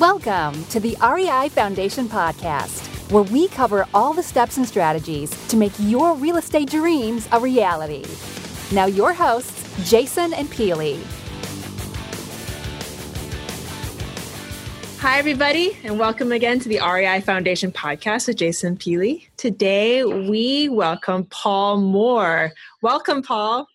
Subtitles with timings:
[0.00, 5.56] Welcome to the REI Foundation Podcast, where we cover all the steps and strategies to
[5.56, 8.04] make your real estate dreams a reality.
[8.74, 11.02] Now, your hosts, Jason and Peely.
[14.98, 19.28] Hi, everybody, and welcome again to the REI Foundation podcast with Jason Peely.
[19.38, 22.52] Today, we welcome Paul Moore.
[22.82, 23.66] Welcome, Paul.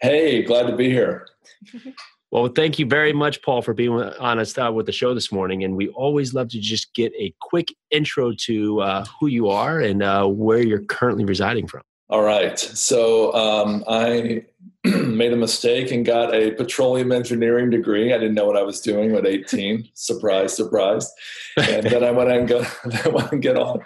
[0.00, 1.26] Hey, glad to be here.
[2.30, 5.64] Well, thank you very much, Paul, for being honest uh, with the show this morning.
[5.64, 9.80] And we always love to just get a quick intro to uh, who you are
[9.80, 11.82] and uh, where you're currently residing from.
[12.08, 12.58] All right.
[12.58, 14.44] So um, I
[14.84, 18.12] made a mistake and got a petroleum engineering degree.
[18.12, 19.88] I didn't know what I was doing at 18.
[19.94, 21.12] surprise, surprise.
[21.56, 22.66] And then I went and got,
[23.12, 23.80] went and get on,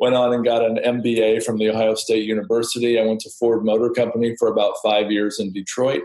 [0.00, 2.98] went on and got an MBA from the Ohio State University.
[2.98, 6.02] I went to Ford Motor Company for about five years in Detroit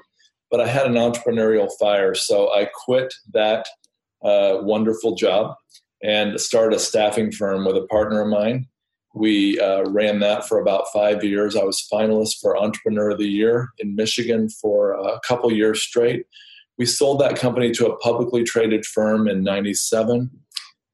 [0.52, 2.16] but I had an entrepreneurial fire.
[2.16, 3.68] So I quit that
[4.24, 5.56] uh, wonderful job
[6.04, 8.68] and started a staffing firm with a partner of mine.
[9.16, 11.56] We uh, ran that for about five years.
[11.56, 16.26] I was finalist for Entrepreneur of the Year in Michigan for a couple years straight.
[16.78, 20.30] We sold that company to a publicly traded firm in 97.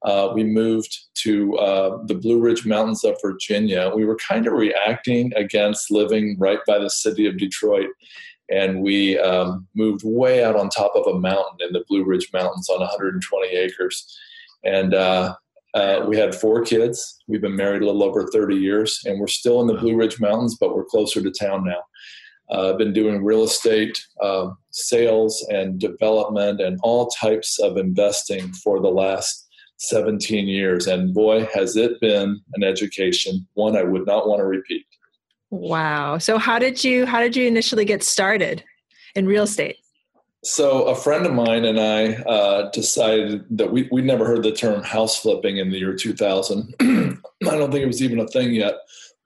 [0.02, 3.92] Uh, we moved to uh, the Blue Ridge Mountains of Virginia.
[3.94, 7.88] We were kind of reacting against living right by the city of Detroit
[8.48, 12.30] and we um, moved way out on top of a mountain in the Blue Ridge
[12.32, 14.18] Mountains on 120 acres.
[14.64, 15.34] And uh,
[15.74, 17.22] uh, we had four kids.
[17.26, 20.20] We've been married a little over 30 years, and we're still in the Blue Ridge
[20.20, 21.82] Mountains, but we're closer to town now.
[22.50, 28.52] Uh, I've been doing real estate uh, sales and development and all types of investing
[28.52, 30.86] for the last 17 years.
[30.86, 34.86] And boy, has it been an education, one I would not want to repeat.
[35.50, 36.18] Wow.
[36.18, 38.64] So how did you how did you initially get started
[39.14, 39.76] in real estate?
[40.44, 44.52] So a friend of mine and I uh, decided that we we never heard the
[44.52, 46.74] term house flipping in the year 2000.
[46.80, 48.74] I don't think it was even a thing yet,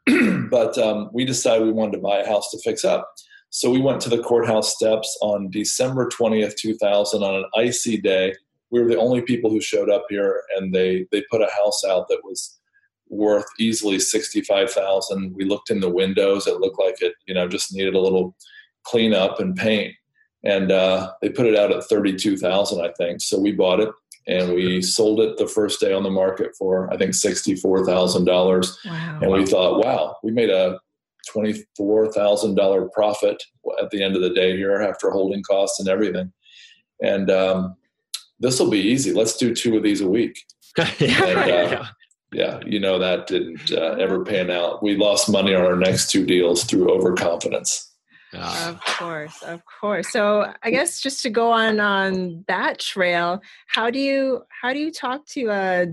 [0.50, 3.10] but um, we decided we wanted to buy a house to fix up.
[3.50, 8.32] So we went to the courthouse steps on December 20th, 2000, on an icy day.
[8.70, 11.82] We were the only people who showed up here, and they they put a house
[11.84, 12.59] out that was
[13.10, 15.34] worth easily 65,000.
[15.34, 16.46] We looked in the windows.
[16.46, 18.34] It looked like it, you know, just needed a little
[18.84, 19.94] cleanup and paint.
[20.42, 23.20] And uh, they put it out at 32,000, I think.
[23.20, 23.90] So we bought it
[24.26, 28.76] and we sold it the first day on the market for, I think, $64,000.
[28.86, 29.18] Wow.
[29.20, 30.78] And we thought, wow, we made a
[31.34, 33.42] $24,000 profit
[33.82, 36.32] at the end of the day here after holding costs and everything.
[37.02, 37.76] And um,
[38.38, 39.12] this will be easy.
[39.12, 40.38] Let's do two of these a week.
[40.78, 41.84] and, uh,
[42.32, 44.82] yeah, you know that didn't uh, ever pan out.
[44.82, 47.90] We lost money on our next two deals through overconfidence.
[48.32, 50.08] Of course, of course.
[50.12, 54.78] So I guess just to go on on that trail, how do you how do
[54.78, 55.86] you talk to uh,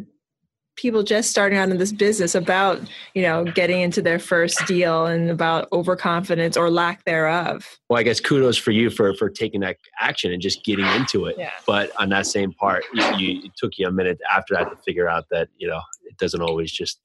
[0.77, 2.79] people just starting out in this business about
[3.13, 8.03] you know getting into their first deal and about overconfidence or lack thereof well i
[8.03, 11.49] guess kudos for you for for taking that action and just getting into it yeah.
[11.65, 14.75] but on that same part you, you, it took you a minute after that to
[14.85, 17.00] figure out that you know it doesn't always just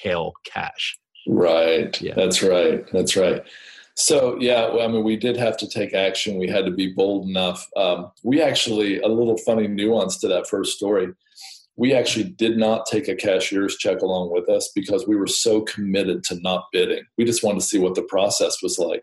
[0.00, 2.14] hail cash right yeah.
[2.14, 3.44] that's right that's right
[3.94, 6.38] so yeah, I mean, we did have to take action.
[6.38, 7.68] We had to be bold enough.
[7.76, 11.08] Um, we actually a little funny nuance to that first story
[11.76, 15.62] we actually did not take a cashier's check along with us because we were so
[15.62, 17.04] committed to not bidding.
[17.16, 19.02] We just wanted to see what the process was like.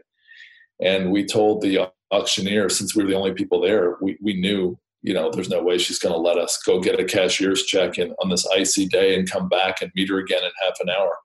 [0.81, 4.77] And we told the auctioneer, since we were the only people there, we, we knew,
[5.01, 7.97] you know, there's no way she's going to let us go get a cashier's check
[7.97, 10.89] in, on this icy day and come back and meet her again in half an
[10.89, 11.17] hour.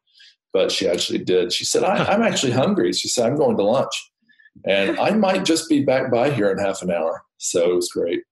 [0.53, 1.53] But she actually did.
[1.53, 2.93] She said, I, I'm actually hungry.
[2.93, 4.11] She said, I'm going to lunch.
[4.65, 7.25] And I might just be back by here in half an hour.
[7.39, 8.23] So it was great.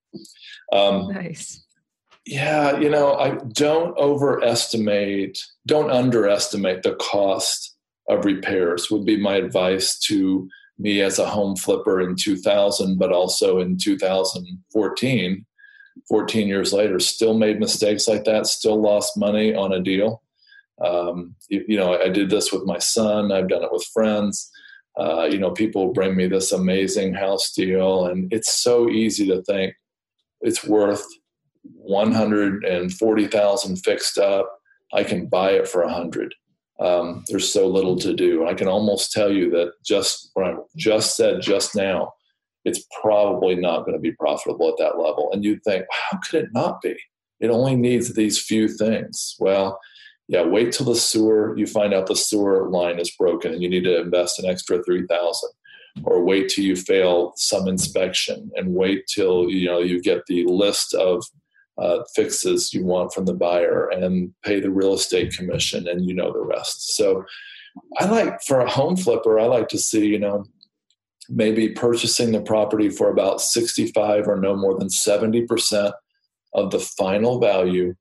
[0.72, 1.62] Um, nice
[2.24, 7.76] yeah, you know, I don't overestimate, don't underestimate the cost
[8.08, 10.48] of repairs would be my advice to
[10.82, 15.46] me as a home flipper in 2000, but also in 2014,
[16.08, 20.22] 14 years later, still made mistakes like that, still lost money on a deal.
[20.84, 24.50] Um, you, you, know, I did this with my son, I've done it with friends.
[24.98, 29.42] Uh, you know, people bring me this amazing house deal, and it's so easy to
[29.42, 29.74] think
[30.42, 31.06] it's worth
[31.62, 34.58] 140,000 fixed up.
[34.92, 36.34] I can buy it for a hundred.
[36.82, 38.46] Um, there's so little to do.
[38.46, 42.12] I can almost tell you that just what I just said just now,
[42.64, 45.30] it's probably not going to be profitable at that level.
[45.32, 46.96] And you'd think, how could it not be?
[47.40, 49.36] It only needs these few things.
[49.38, 49.78] Well,
[50.28, 53.68] yeah, wait till the sewer, you find out the sewer line is broken and you
[53.68, 55.50] need to invest an extra 3000
[56.04, 60.44] or wait till you fail some inspection and wait till you know you get the
[60.46, 61.22] list of
[61.78, 66.14] uh, fixes you want from the buyer and pay the real estate commission and you
[66.14, 66.94] know the rest.
[66.94, 67.24] So
[67.98, 70.44] I like for a home flipper, I like to see, you know,
[71.28, 75.92] maybe purchasing the property for about 65 or no more than 70%
[76.54, 77.94] of the final value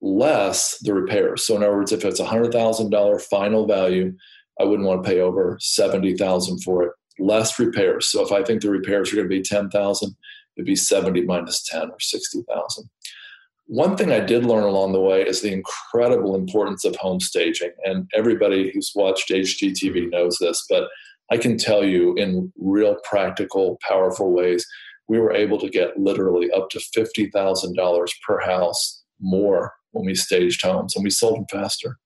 [0.00, 1.44] less the repairs.
[1.46, 4.14] So in other words, if it's a hundred thousand dollar final value,
[4.60, 6.92] I wouldn't want to pay over seventy thousand for it.
[7.18, 8.08] Less repairs.
[8.08, 10.14] So if I think the repairs are going to be ten thousand,
[10.56, 12.88] it'd be seventy minus ten or sixty thousand.
[13.68, 17.72] One thing I did learn along the way is the incredible importance of home staging.
[17.84, 20.88] And everybody who's watched HGTV knows this, but
[21.32, 24.64] I can tell you in real practical, powerful ways,
[25.08, 30.62] we were able to get literally up to $50,000 per house more when we staged
[30.62, 31.98] homes and we sold them faster.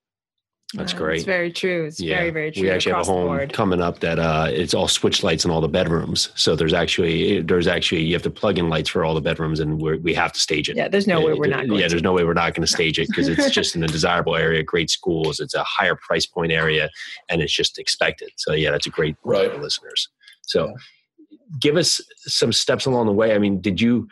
[0.74, 1.16] That's great.
[1.16, 1.86] It's very true.
[1.86, 2.18] It's yeah.
[2.18, 2.62] very, very true.
[2.62, 5.60] We actually have a home coming up that uh, it's all switch lights in all
[5.60, 6.30] the bedrooms.
[6.36, 9.58] So there's actually there's actually you have to plug in lights for all the bedrooms,
[9.58, 10.76] and we we have to stage it.
[10.76, 11.66] Yeah, there's no way we're not.
[11.66, 11.80] Going.
[11.80, 13.88] Yeah, there's no way we're not going to stage it because it's just in a
[13.88, 15.40] desirable area, great schools.
[15.40, 16.88] It's a higher price point area,
[17.28, 18.30] and it's just expected.
[18.36, 19.50] So yeah, that's a great right.
[19.50, 20.08] for listeners.
[20.42, 21.38] So, yeah.
[21.58, 23.34] give us some steps along the way.
[23.34, 24.08] I mean, did you?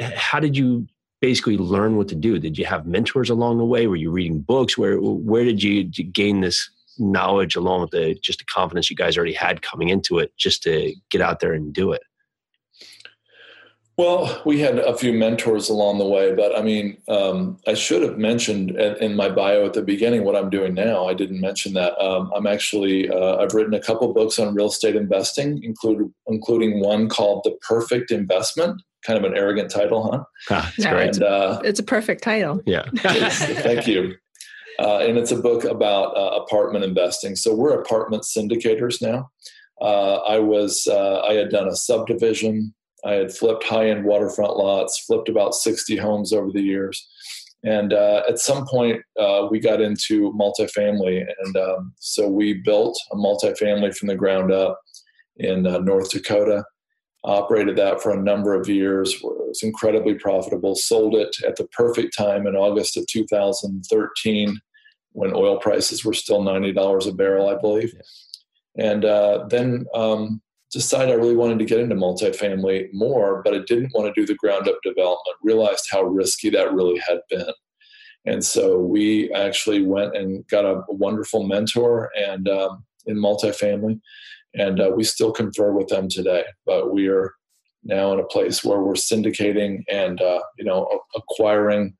[0.00, 0.86] How did you
[1.24, 2.38] basically learn what to do?
[2.38, 3.86] Did you have mentors along the way?
[3.86, 4.76] Were you reading books?
[4.76, 8.90] Where where did you, did you gain this knowledge along with the just the confidence
[8.90, 12.02] you guys already had coming into it, just to get out there and do it?
[13.96, 18.02] Well, we had a few mentors along the way, but I mean, um, I should
[18.02, 21.06] have mentioned in my bio at the beginning what I'm doing now.
[21.06, 21.98] I didn't mention that.
[22.04, 25.62] Um, I'm actually uh, I've written a couple books on real estate investing,
[26.26, 30.24] including one called The Perfect Investment kind of an arrogant title, huh?
[30.50, 31.16] Ah, it's great.
[31.16, 32.60] And, uh, it's a perfect title.
[32.66, 32.84] Yeah.
[32.96, 34.14] thank you.
[34.78, 37.36] Uh, and it's a book about uh, apartment investing.
[37.36, 39.30] So we're apartment syndicators now.
[39.80, 42.74] Uh, I was uh, I had done a subdivision.
[43.04, 47.06] I had flipped high end waterfront lots, flipped about sixty homes over the years,
[47.62, 49.02] and uh, at some point
[49.50, 54.80] we got into multifamily, and um, so we built a multifamily from the ground up
[55.36, 56.64] in North Dakota
[57.24, 59.14] operated that for a number of years.
[59.14, 60.74] It was incredibly profitable.
[60.74, 64.60] Sold it at the perfect time in August of 2013
[65.12, 67.94] when oil prices were still $90 a barrel, I believe.
[68.76, 70.42] And uh, then um,
[70.72, 74.26] decided I really wanted to get into multifamily more, but I didn't want to do
[74.26, 75.36] the ground up development.
[75.42, 77.52] Realized how risky that really had been.
[78.26, 84.00] And so we actually went and got a, a wonderful mentor and um, in multifamily
[84.54, 86.44] and uh, we still confer with them today.
[86.66, 87.32] But we are
[87.84, 91.96] now in a place where we're syndicating and uh, you know acquiring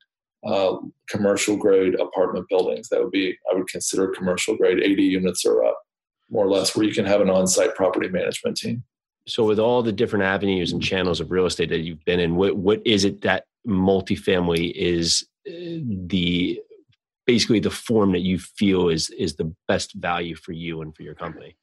[0.47, 0.77] uh,
[1.09, 2.89] commercial grade apartment buildings.
[2.89, 5.81] That would be I would consider commercial grade, 80 units or up,
[6.31, 8.85] more or less, where you can have an on-site property management team.
[9.27, 12.37] So, with all the different avenues and channels of real estate that you've been in,
[12.37, 16.61] what what is it that multifamily is uh, the
[17.27, 21.03] basically the form that you feel is is the best value for you and for
[21.03, 21.57] your company?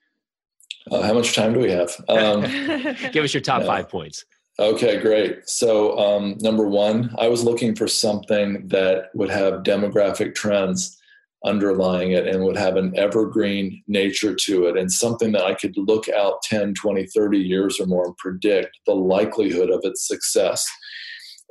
[0.89, 1.91] Uh, how much time do we have?
[2.07, 2.41] Um,
[3.11, 4.25] Give us your top five points.
[4.59, 5.47] Okay, great.
[5.49, 10.97] So, um, number one, I was looking for something that would have demographic trends
[11.43, 15.75] underlying it and would have an evergreen nature to it and something that I could
[15.75, 20.67] look out 10, 20, 30 years or more and predict the likelihood of its success.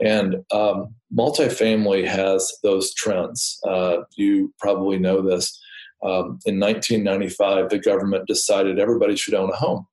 [0.01, 3.59] And um, multifamily has those trends.
[3.67, 5.61] Uh, you probably know this
[6.03, 9.87] um, in 1995, the government decided everybody should own a home.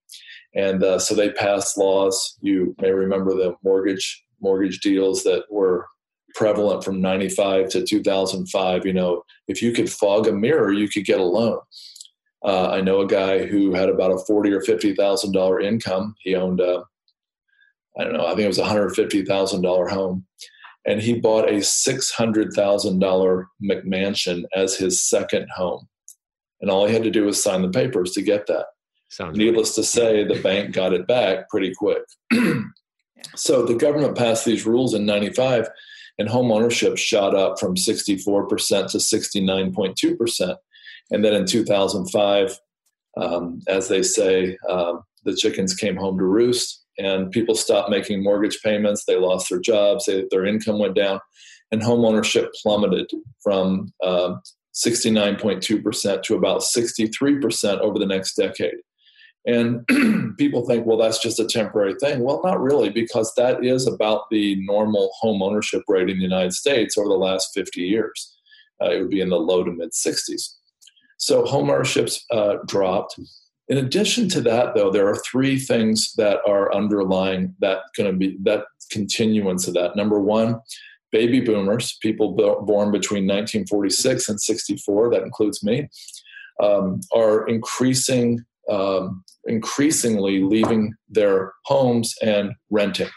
[0.56, 2.38] And uh, so they passed laws.
[2.42, 5.88] You may remember the mortgage mortgage deals that were
[6.36, 8.86] prevalent from 95 to 2005.
[8.86, 11.60] You know, if you could fog a mirror, you could get a loan.
[12.46, 16.16] Uh, I know a guy who had about a forty or fifty thousand dollar income.
[16.20, 16.84] He owned a,
[18.00, 20.26] I don't know, I think it was a hundred fifty thousand dollar home,
[20.86, 25.88] and he bought a six hundred thousand dollar McMansion as his second home
[26.62, 28.66] and all he had to do was sign the papers to get that.
[29.10, 32.04] Sounds Needless to say, the bank got it back pretty quick.
[33.36, 35.70] so the government passed these rules in 95,
[36.20, 40.56] and home ownership shot up from 64% to 69.2%.
[41.12, 42.60] And then in 2005,
[43.16, 48.24] um, as they say, um, the chickens came home to roost, and people stopped making
[48.24, 49.06] mortgage payments.
[49.06, 51.20] They lost their jobs, they, their income went down,
[51.72, 53.10] and home ownership plummeted
[53.42, 54.42] from um,
[54.86, 58.76] 69.2% to about 63% over the next decade.
[59.46, 59.88] And
[60.38, 62.20] people think, well, that's just a temporary thing.
[62.20, 66.54] Well, not really, because that is about the normal home ownership rate in the United
[66.54, 68.36] States over the last 50 years.
[68.84, 70.56] Uh, it would be in the low to mid 60s.
[71.18, 73.20] So home ownerships uh, dropped.
[73.70, 78.18] In addition to that, though, there are three things that are underlying that going to
[78.18, 79.96] be that continuance of that.
[79.96, 80.60] Number one,
[81.12, 85.90] baby boomers, people born between 1946 and 64, that includes me,
[86.62, 93.10] um, are increasing, um, increasingly leaving their homes and renting.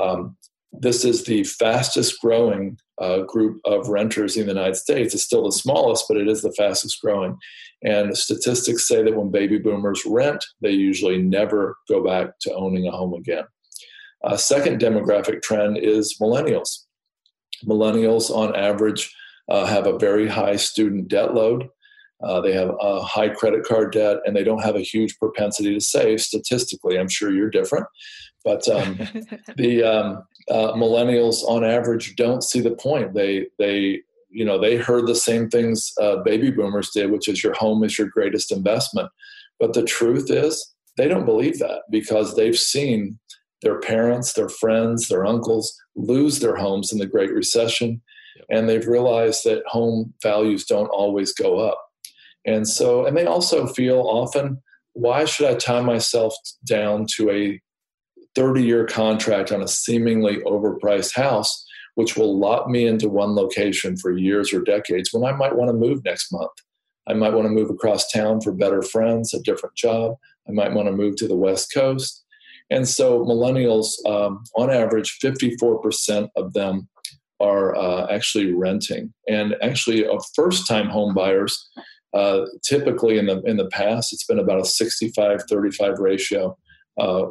[0.00, 0.36] Um,
[0.72, 5.14] this is the fastest growing uh, group of renters in the United States.
[5.14, 7.36] It's still the smallest, but it is the fastest growing.
[7.82, 12.86] And statistics say that when baby boomers rent, they usually never go back to owning
[12.86, 13.44] a home again.
[14.24, 16.84] A second demographic trend is millennials.
[17.66, 19.14] Millennials, on average,
[19.48, 21.68] uh, have a very high student debt load.
[22.22, 25.74] Uh, they have a high credit card debt and they don't have a huge propensity
[25.74, 26.98] to save statistically.
[26.98, 27.86] I'm sure you're different.
[28.44, 28.96] But um,
[29.56, 33.14] the um, uh, millennials, on average, don't see the point.
[33.14, 37.42] They, they, you know, they heard the same things uh, baby boomers did, which is
[37.42, 39.10] your home is your greatest investment.
[39.58, 43.18] But the truth is, they don't believe that because they've seen
[43.62, 48.02] their parents, their friends, their uncles lose their homes in the Great Recession,
[48.50, 51.78] and they've realized that home values don't always go up.
[52.44, 54.60] And so, and they also feel often,
[54.94, 56.34] why should I tie myself
[56.66, 57.60] down to a
[58.34, 61.64] 30 year contract on a seemingly overpriced house,
[61.94, 65.68] which will lock me into one location for years or decades when I might want
[65.68, 66.50] to move next month?
[67.08, 70.16] I might want to move across town for better friends, a different job.
[70.48, 72.21] I might want to move to the West Coast.
[72.72, 76.88] And so, millennials, um, on average, 54% of them
[77.38, 79.12] are uh, actually renting.
[79.28, 81.54] And actually, uh, first time home buyers,
[82.14, 86.56] uh, typically in the, in the past, it's been about a 65 35 ratio.
[86.98, 87.26] Uh,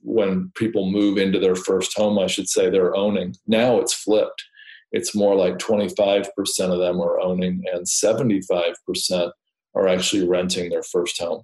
[0.00, 3.36] when people move into their first home, I should say, they're owning.
[3.46, 4.42] Now it's flipped.
[4.90, 6.26] It's more like 25%
[6.58, 9.30] of them are owning, and 75%
[9.74, 11.42] are actually renting their first home.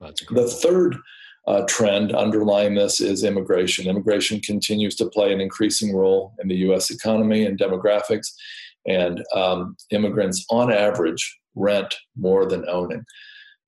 [0.00, 0.96] the third
[1.46, 3.86] uh, trend underlying this is immigration.
[3.88, 8.28] Immigration continues to play an increasing role in the US economy and demographics,
[8.86, 13.04] and um, immigrants on average rent more than owning.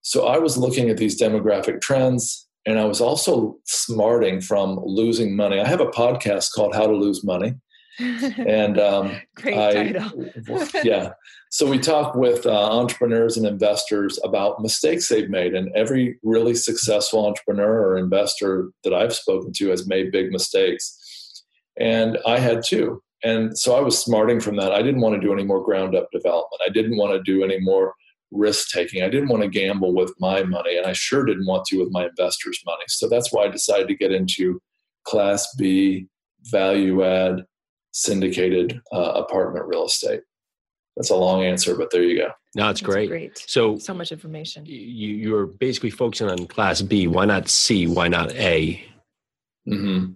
[0.03, 5.35] So I was looking at these demographic trends and I was also smarting from losing
[5.35, 5.59] money.
[5.59, 7.55] I have a podcast called How to Lose Money.
[7.99, 10.31] And um, great I, title.
[10.85, 11.11] yeah.
[11.51, 16.55] So we talk with uh, entrepreneurs and investors about mistakes they've made, and every really
[16.55, 21.43] successful entrepreneur or investor that I've spoken to has made big mistakes,
[21.79, 23.03] and I had too.
[23.25, 24.73] And so I was smarting from that.
[24.73, 26.63] I didn't want to do any more ground up development.
[26.65, 27.95] I didn't want to do any more
[28.31, 29.03] risk taking.
[29.03, 31.91] I didn't want to gamble with my money, and I sure didn't want to with
[31.91, 32.85] my investors' money.
[32.89, 34.61] So that's why I decided to get into
[35.05, 36.07] Class B
[36.45, 37.45] value add
[37.93, 40.21] syndicated uh, apartment real estate.
[40.97, 42.33] That's a long answer, but there you go.
[42.57, 43.09] No, it's great.
[43.09, 43.39] great.
[43.47, 44.67] So so much information.
[44.67, 44.75] You
[45.11, 47.07] you're basically focusing on Class B.
[47.07, 47.87] Why not C?
[47.87, 48.83] Why not A?
[49.69, 50.13] Mm-hmm.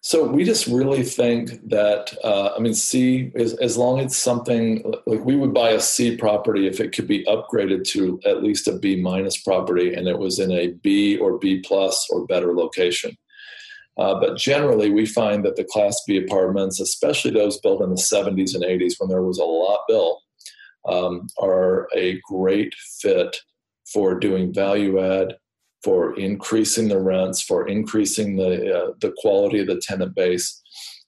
[0.00, 4.92] So we just really think that uh, I mean C is as long as something
[5.06, 8.68] like we would buy a C property if it could be upgraded to at least
[8.68, 12.54] a B minus property and it was in a B or B plus or better
[12.54, 13.16] location.
[13.98, 17.96] Uh, but generally, we find that the Class B apartments, especially those built in the
[17.96, 20.22] 70s and 80s when there was a lot built,
[20.86, 23.36] um, are a great fit
[23.92, 25.36] for doing value add
[25.82, 30.60] for increasing the rents, for increasing the uh, the quality of the tenant base,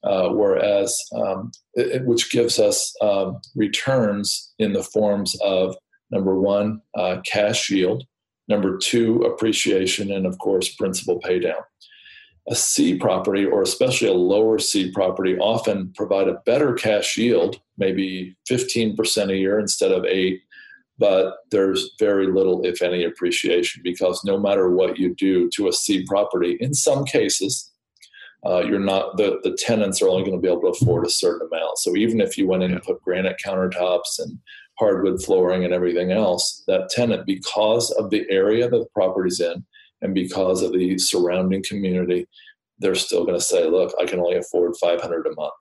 [0.04, 5.76] uh, whereas um, it, which gives us um, returns in the forms of
[6.10, 8.04] number one uh, cash yield,
[8.46, 11.62] number two appreciation, and of course principal paydown.
[12.50, 17.60] A C property, or especially a lower C property, often provide a better cash yield,
[17.76, 20.40] maybe 15% a year instead of eight,
[20.98, 25.72] but there's very little, if any, appreciation because no matter what you do to a
[25.72, 27.70] C property, in some cases,
[28.46, 31.10] uh, you're not the, the tenants are only going to be able to afford a
[31.10, 31.78] certain amount.
[31.78, 34.38] So even if you went in and put granite countertops and
[34.78, 39.64] hardwood flooring and everything else, that tenant, because of the area that the property's in
[40.02, 42.26] and because of the surrounding community,
[42.78, 45.54] they're still going to say, "Look, I can only afford 500 a month."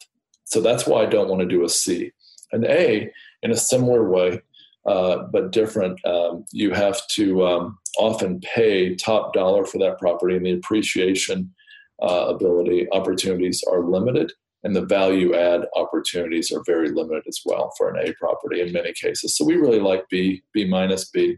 [0.46, 2.12] So that's why I don't want to do a C.
[2.53, 3.12] An A,
[3.44, 4.41] in a similar way,
[4.86, 6.03] uh, but different.
[6.06, 11.53] Um, you have to um, often pay top dollar for that property, and the appreciation
[12.01, 14.32] uh, ability opportunities are limited,
[14.63, 18.72] and the value add opportunities are very limited as well for an A property in
[18.72, 19.36] many cases.
[19.36, 21.38] So we really like B, B minus B.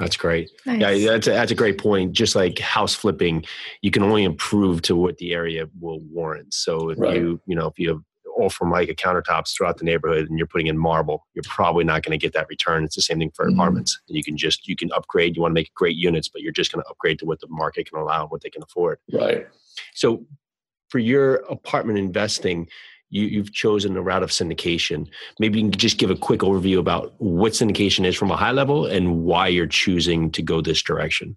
[0.00, 0.50] That's great.
[0.64, 1.00] Nice.
[1.00, 2.12] Yeah, that's a, that's a great point.
[2.12, 3.44] Just like house flipping,
[3.82, 6.54] you can only improve to what the area will warrant.
[6.54, 7.14] So if right.
[7.14, 8.00] you, you know, if you have
[8.36, 11.84] all from like a countertops throughout the neighborhood and you're putting in marble, you're probably
[11.84, 12.84] not going to get that return.
[12.84, 13.60] It's the same thing for mm-hmm.
[13.60, 14.00] apartments.
[14.06, 15.36] You can just you can upgrade.
[15.36, 17.48] You want to make great units, but you're just going to upgrade to what the
[17.48, 18.98] market can allow, what they can afford.
[19.12, 19.46] Right.
[19.94, 20.24] So,
[20.88, 22.68] for your apartment investing,
[23.10, 25.08] you, have chosen a route of syndication.
[25.38, 28.52] Maybe you can just give a quick overview about what syndication is from a high
[28.52, 31.36] level and why you're choosing to go this direction.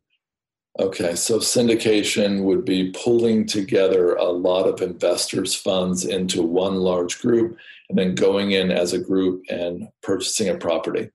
[0.80, 7.20] Okay, so syndication would be pulling together a lot of investors' funds into one large
[7.20, 7.58] group
[7.90, 11.12] and then going in as a group and purchasing a property.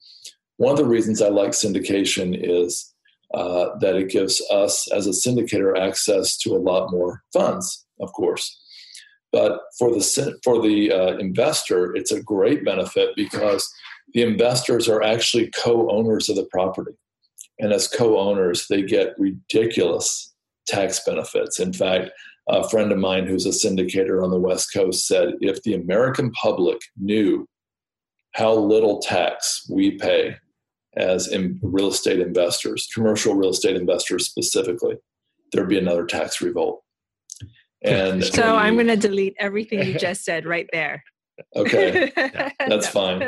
[0.58, 2.94] One of the reasons I like syndication is
[3.34, 8.12] uh, that it gives us as a syndicator access to a lot more funds, of
[8.12, 8.60] course.
[9.32, 13.70] But for the for the uh, investor, it's a great benefit because
[14.14, 16.92] the investors are actually co-owners of the property,
[17.58, 20.32] and as co-owners, they get ridiculous
[20.66, 21.60] tax benefits.
[21.60, 22.10] In fact,
[22.48, 26.30] a friend of mine who's a syndicator on the West Coast said, if the American
[26.32, 27.46] public knew
[28.34, 30.36] how little tax we pay
[30.96, 34.96] as in real estate investors, commercial real estate investors specifically,
[35.52, 36.82] there'd be another tax revolt.
[37.82, 41.02] And so we, I'm going to delete everything you just said right there.
[41.54, 42.10] Okay,
[42.66, 43.22] that's fine.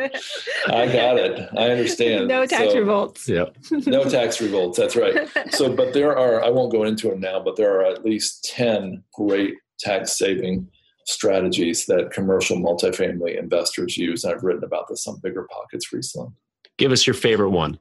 [0.66, 1.48] I got it.
[1.56, 2.26] I understand.
[2.26, 3.28] No tax so, revolts.
[3.28, 3.44] Yeah.
[3.70, 4.76] no tax revolts.
[4.76, 5.28] That's right.
[5.50, 8.50] So, but there are, I won't go into them now, but there are at least
[8.52, 10.68] 10 great tax saving
[11.06, 14.24] strategies that commercial multifamily investors use.
[14.24, 16.32] I've written about this on BiggerPockets recently.
[16.78, 17.78] Give us your favorite one.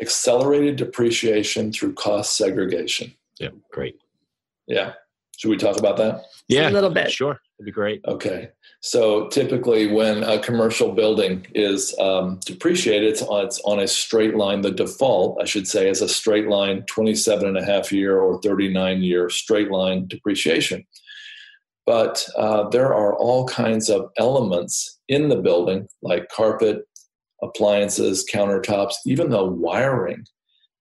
[0.00, 3.14] Accelerated depreciation through cost segregation.
[3.38, 3.96] Yeah, great.
[4.70, 4.92] Yeah.
[5.36, 6.22] Should we talk about that?
[6.48, 7.10] Yeah, a little bit.
[7.10, 8.02] Sure, it'd be great.
[8.06, 8.50] Okay.
[8.82, 14.36] So typically, when a commercial building is um, depreciated, it's on, it's on a straight
[14.36, 14.60] line.
[14.60, 18.40] The default, I should say, is a straight line 27 and a half year or
[18.42, 20.86] 39 year straight line depreciation.
[21.86, 26.82] But uh, there are all kinds of elements in the building, like carpet,
[27.42, 30.24] appliances, countertops, even the wiring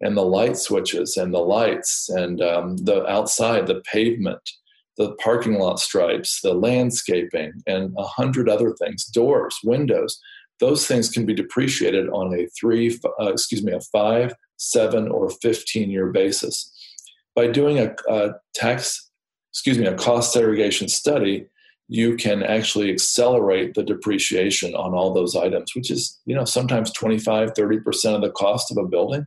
[0.01, 4.50] and the light switches and the lights and um, the outside, the pavement,
[4.98, 10.20] the parking lot stripes, the landscaping, and a hundred other things, doors, windows.
[10.60, 15.30] Those things can be depreciated on a three, uh, excuse me, a five, seven, or
[15.30, 16.71] 15 year basis.
[17.36, 19.10] By doing a, a tax,
[19.54, 21.47] excuse me, a cost segregation study,
[21.88, 26.91] you can actually accelerate the depreciation on all those items, which is, you know, sometimes
[26.91, 29.26] 25, 30% of the cost of a building.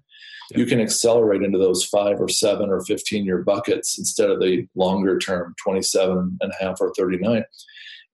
[0.56, 4.66] You can accelerate into those five or seven or 15 year buckets instead of the
[4.74, 7.44] longer term 27 and a half or 39.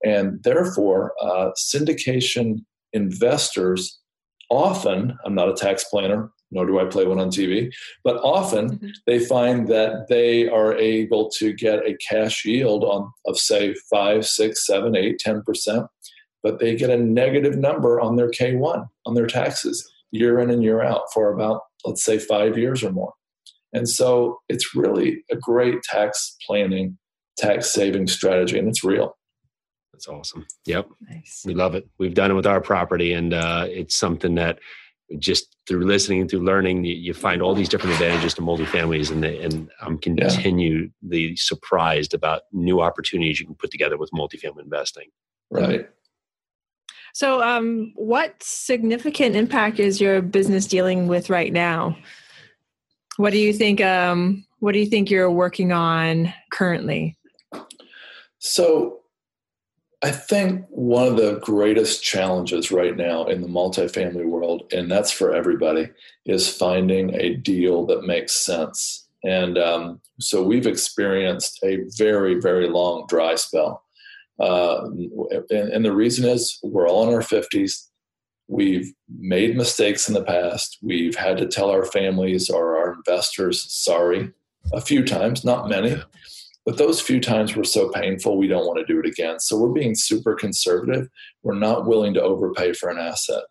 [0.03, 3.99] And therefore, uh, syndication investors
[4.49, 7.71] often, I'm not a tax planner, nor do I play one on TV.
[8.03, 8.87] But often mm-hmm.
[9.05, 14.25] they find that they are able to get a cash yield on of say five,
[14.25, 15.85] six, seven, eight, ten percent,
[16.41, 20.63] but they get a negative number on their K1 on their taxes year in and
[20.63, 23.13] year out for about let's say five years or more.
[23.73, 26.97] And so it's really a great tax planning,
[27.37, 29.15] tax saving strategy, and it's real.
[29.93, 30.47] That's awesome.
[30.65, 30.87] Yep.
[31.09, 31.43] Nice.
[31.45, 31.87] We love it.
[31.97, 34.59] We've done it with our property, and uh, it's something that
[35.17, 39.11] just through listening and through learning, you, you, find all these different advantages to multifamilies,
[39.11, 41.31] and the, and I'm continually yeah.
[41.35, 45.09] surprised about new opportunities you can put together with multifamily investing.
[45.51, 45.89] Right.
[47.19, 51.97] So, um, what significant impact is your business dealing with right now?
[53.17, 53.81] What do you think?
[53.81, 57.17] Um, what do you think you're working on currently?
[58.37, 59.01] So,
[60.01, 65.11] I think one of the greatest challenges right now in the multifamily world, and that's
[65.11, 65.89] for everybody,
[66.25, 69.09] is finding a deal that makes sense.
[69.25, 73.83] And um, so we've experienced a very, very long dry spell.
[74.39, 74.85] Uh,
[75.49, 77.87] and, and the reason is we're all in our 50s.
[78.47, 80.77] We've made mistakes in the past.
[80.81, 84.31] We've had to tell our families or our investors sorry
[84.73, 86.01] a few times, not many.
[86.65, 89.39] But those few times were so painful, we don't want to do it again.
[89.39, 91.07] So we're being super conservative.
[91.41, 93.43] We're not willing to overpay for an asset.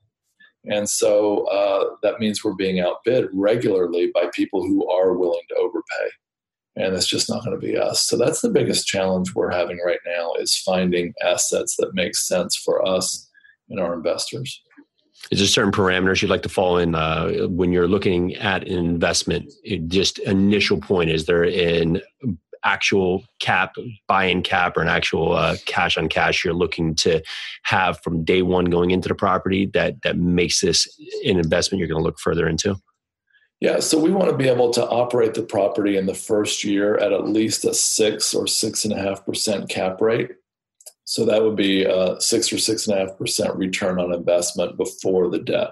[0.65, 5.57] And so uh, that means we're being outbid regularly by people who are willing to
[5.57, 6.11] overpay.
[6.79, 8.07] And it's just not going to be us.
[8.07, 12.57] So that's the biggest challenge we're having right now is finding assets that make sense
[12.57, 13.29] for us
[13.69, 14.63] and our investors.
[15.33, 18.79] Is there certain parameters you'd like to fall in uh, when you're looking at an
[18.79, 19.53] investment?
[19.65, 22.01] It just initial point is there an
[22.65, 23.75] actual cap,
[24.07, 27.21] buy-in cap, or an actual uh, cash on cash you're looking to
[27.65, 30.87] have from day one going into the property that that makes this
[31.25, 32.77] an investment you're going to look further into?
[33.61, 36.97] Yeah, so we want to be able to operate the property in the first year
[36.97, 40.31] at at least a six or six and a half percent cap rate.
[41.05, 44.77] So that would be a six or six and a half percent return on investment
[44.77, 45.71] before the debt.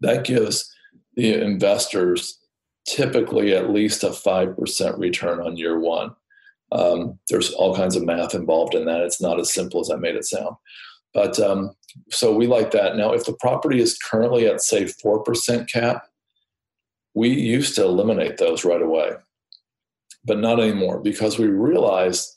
[0.00, 0.70] That gives
[1.16, 2.38] the investors
[2.86, 6.14] typically at least a 5% return on year one.
[6.72, 9.00] Um, there's all kinds of math involved in that.
[9.00, 10.56] It's not as simple as I made it sound.
[11.12, 11.74] But um,
[12.10, 12.96] so we like that.
[12.96, 16.04] Now, if the property is currently at, say, 4% cap,
[17.14, 19.12] we used to eliminate those right away,
[20.24, 22.28] but not anymore because we realized,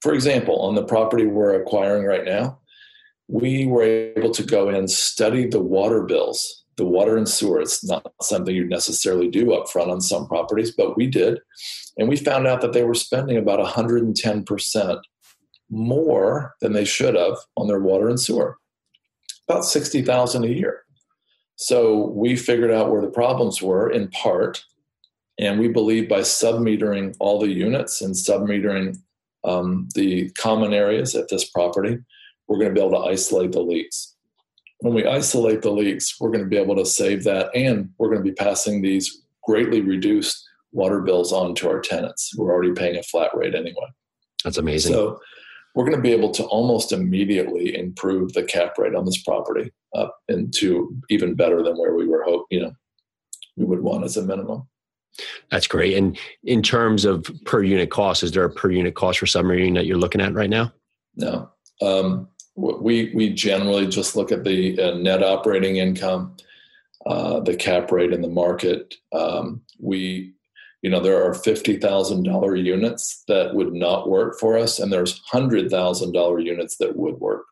[0.00, 2.58] for example, on the property we're acquiring right now,
[3.28, 7.60] we were able to go in and study the water bills, the water and sewer.
[7.60, 11.38] It's not something you necessarily do up front on some properties, but we did.
[11.98, 15.00] And we found out that they were spending about 110%
[15.70, 18.58] more than they should have on their water and sewer.
[19.48, 20.82] About 60,000 a year.
[21.62, 24.64] So we figured out where the problems were in part,
[25.38, 28.98] and we believe by submetering all the units and submetering
[29.44, 31.98] um, the common areas at this property,
[32.48, 34.16] we're going to be able to isolate the leaks.
[34.80, 38.08] When we isolate the leaks, we're going to be able to save that, and we're
[38.08, 42.34] going to be passing these greatly reduced water bills on to our tenants.
[42.36, 43.86] We're already paying a flat rate anyway.
[44.42, 44.94] That's amazing.
[44.94, 45.20] So
[45.74, 49.70] we're going to be able to almost immediately improve the cap rate on this property
[49.94, 52.72] up into even better than where we were hope you know
[53.56, 54.66] we would want as a minimum.
[55.50, 55.96] That's great.
[55.96, 59.74] And in terms of per unit cost, is there a per unit cost for submetering
[59.74, 60.72] that you're looking at right now?
[61.16, 61.50] No.
[61.82, 66.36] Um, we we generally just look at the uh, net operating income,
[67.06, 68.94] uh, the cap rate in the market.
[69.12, 70.34] Um, we
[70.82, 76.44] you know there are $50000 units that would not work for us and there's $100000
[76.44, 77.44] units that would work.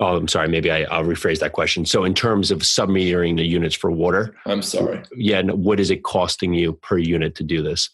[0.00, 0.48] Oh i'm sorry.
[0.48, 1.84] Maybe I, will rephrase that question.
[1.84, 5.02] So in terms of submetering the units for water i'm sorry.
[5.14, 7.90] Yeah what is it costing you per unit to do this?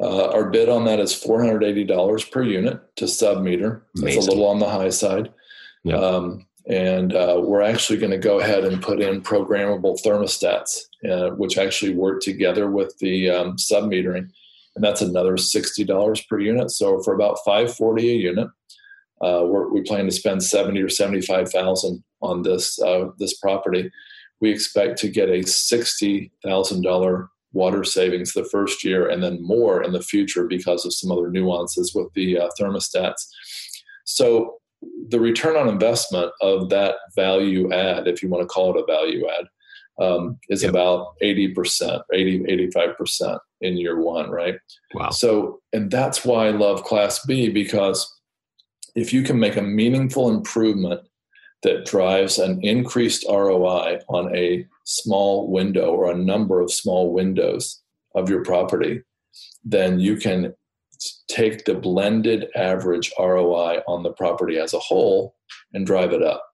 [0.00, 3.82] Uh, our bid on that is $480 per unit to submeter.
[3.96, 5.32] That's a little on the high side.
[5.84, 6.00] Yep.
[6.00, 11.34] um, and uh, we're actually going to go ahead and put in programmable thermostats, uh,
[11.36, 14.28] which actually work together with the um, submetering,
[14.76, 16.70] and that's another sixty dollars per unit.
[16.70, 18.48] So for about five forty a unit,
[19.22, 23.90] uh, we plan to spend seventy or seventy five thousand on this uh, this property.
[24.40, 29.42] We expect to get a sixty thousand dollar water savings the first year, and then
[29.42, 33.26] more in the future because of some other nuances with the uh, thermostats.
[34.04, 34.57] So
[35.08, 38.86] the return on investment of that value add, if you want to call it a
[38.86, 39.46] value add,
[40.04, 40.70] um, is yep.
[40.70, 44.56] about 80%, 80, 85% in year one, right?
[44.94, 45.10] Wow.
[45.10, 48.14] So, and that's why I love Class B because
[48.94, 51.00] if you can make a meaningful improvement
[51.62, 57.82] that drives an increased ROI on a small window or a number of small windows
[58.14, 59.02] of your property,
[59.64, 60.54] then you can
[61.28, 65.34] take the blended average ROI on the property as a whole
[65.72, 66.44] and drive it up.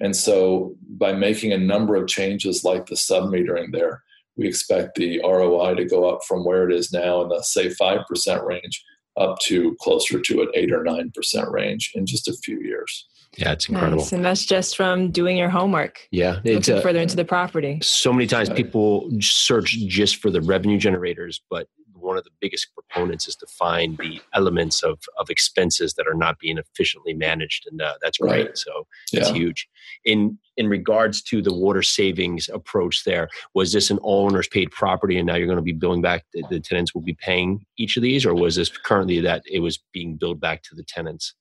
[0.00, 4.02] And so by making a number of changes like the submetering there,
[4.36, 7.68] we expect the ROI to go up from where it is now in the say
[7.68, 8.84] 5% range
[9.18, 13.08] up to closer to an 8 or 9% range in just a few years.
[13.36, 13.98] Yeah, it's incredible.
[13.98, 14.12] Nice.
[14.12, 15.98] And that's just from doing your homework.
[16.12, 16.38] Yeah.
[16.44, 17.78] It's looking uh, further into the property.
[17.82, 21.66] So many times people search just for the revenue generators, but
[22.08, 26.14] one of the biggest proponents is to find the elements of, of expenses that are
[26.14, 28.46] not being efficiently managed, and uh, that's great.
[28.46, 28.58] Right.
[28.58, 29.34] So it's yeah.
[29.34, 29.68] huge.
[30.04, 34.70] In in regards to the water savings approach, there was this an all owners paid
[34.70, 36.24] property, and now you're going to be billing back.
[36.32, 39.60] The, the tenants will be paying each of these, or was this currently that it
[39.60, 41.34] was being billed back to the tenants?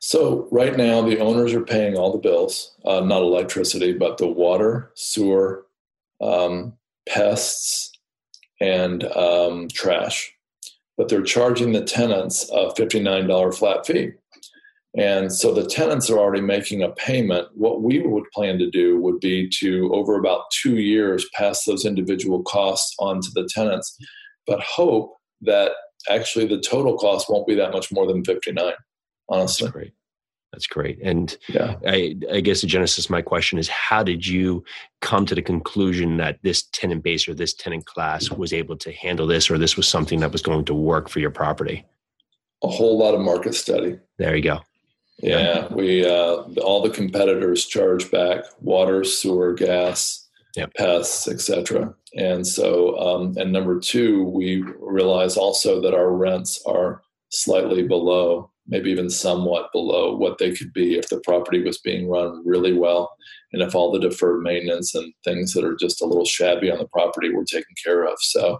[0.00, 4.26] So right now, the owners are paying all the bills, uh, not electricity, but the
[4.26, 5.66] water, sewer,
[6.20, 6.74] um,
[7.08, 7.93] pests,
[8.60, 10.32] and um, trash.
[10.96, 14.12] But they're charging the tenants a $59 flat fee.
[14.96, 17.48] And so the tenants are already making a payment.
[17.54, 21.84] What we would plan to do would be to, over about two years, pass those
[21.84, 23.96] individual costs on to the tenants,
[24.46, 25.72] but hope that
[26.08, 28.72] actually the total cost won't be that much more than 59
[29.28, 29.66] honestly.
[29.66, 29.92] That's great.
[30.54, 31.00] That's great.
[31.02, 31.74] And yeah.
[31.84, 34.62] I, I guess the genesis of my question is how did you
[35.00, 38.92] come to the conclusion that this tenant base or this tenant class was able to
[38.92, 41.84] handle this or this was something that was going to work for your property?
[42.62, 43.98] A whole lot of market study.
[44.16, 44.60] There you go.
[45.18, 50.72] Yeah, we uh, all the competitors charge back water, sewer, gas, yep.
[50.74, 51.94] pests, etc.
[52.16, 58.50] And so, um, and number two, we realize also that our rents are slightly below
[58.66, 62.72] maybe even somewhat below what they could be if the property was being run really
[62.72, 63.14] well
[63.52, 66.78] and if all the deferred maintenance and things that are just a little shabby on
[66.78, 68.16] the property were taken care of.
[68.20, 68.58] So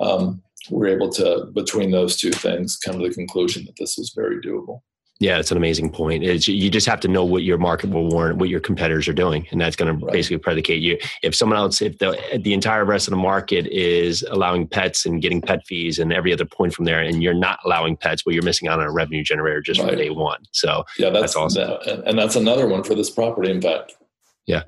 [0.00, 4.12] um, we're able to, between those two things, come to the conclusion that this was
[4.16, 4.80] very doable.
[5.18, 6.24] Yeah, it's an amazing point.
[6.24, 9.14] It's, you just have to know what your market will warrant, what your competitors are
[9.14, 10.00] doing, and that's going right.
[10.00, 10.98] to basically predicate you.
[11.22, 15.22] If someone else, if the the entire rest of the market is allowing pets and
[15.22, 18.34] getting pet fees and every other point from there, and you're not allowing pets, well,
[18.34, 19.88] you're missing out on a revenue generator just right.
[19.88, 20.42] from day one.
[20.52, 23.50] So yeah, that's, that's awesome, that, and that's another one for this property.
[23.50, 23.96] In fact,
[24.44, 24.64] yeah.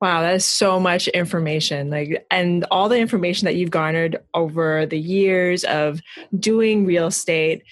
[0.00, 1.90] Wow, that is so much information.
[1.90, 6.00] Like and all the information that you've garnered over the years of
[6.38, 7.64] doing real estate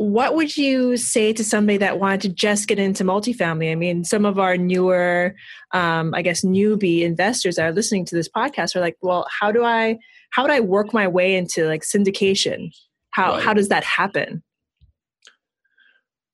[0.00, 3.70] what would you say to somebody that wanted to just get into multifamily?
[3.70, 5.34] I mean, some of our newer,
[5.72, 9.52] um, I guess, newbie investors that are listening to this podcast are like, well, how
[9.52, 9.98] do I,
[10.30, 12.70] how would I work my way into like syndication?
[13.10, 13.42] How, right.
[13.42, 14.42] how does that happen?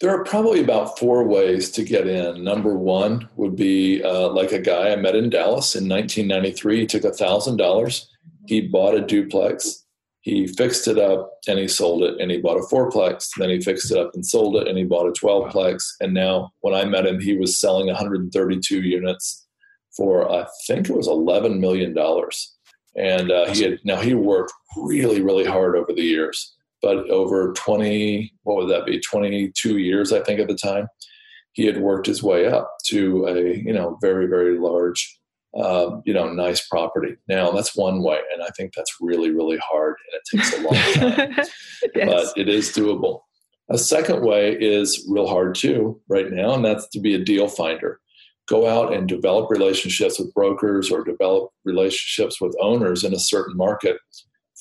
[0.00, 2.44] There are probably about four ways to get in.
[2.44, 6.80] Number one would be uh, like a guy I met in Dallas in 1993.
[6.80, 8.06] He took $1,000.
[8.46, 9.85] He bought a duplex
[10.26, 13.28] he fixed it up and he sold it and he bought a fourplex.
[13.38, 15.84] Then he fixed it up and sold it and he bought a 12plex.
[16.00, 19.46] And now, when I met him, he was selling 132 units
[19.96, 22.56] for I think it was 11 million dollars.
[22.96, 27.52] And uh, he had now he worked really really hard over the years, but over
[27.52, 30.88] 20 what would that be 22 years I think at the time,
[31.52, 35.20] he had worked his way up to a you know very very large
[35.56, 37.16] um, you know, nice property.
[37.28, 40.62] Now that's one way, and I think that's really, really hard, and it takes a
[40.62, 41.36] long time,
[41.94, 42.32] yes.
[42.32, 43.20] but it is doable.
[43.70, 47.48] A second way is real hard too, right now, and that's to be a deal
[47.48, 48.00] finder.
[48.48, 53.56] Go out and develop relationships with brokers or develop relationships with owners in a certain
[53.56, 53.96] market.